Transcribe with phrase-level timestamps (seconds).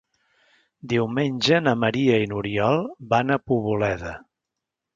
[0.93, 2.81] Diumenge na Maria i n'Oriol
[3.15, 4.19] van a Poboleda.